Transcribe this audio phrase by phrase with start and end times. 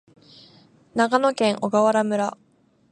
[0.95, 2.35] 長野県小川村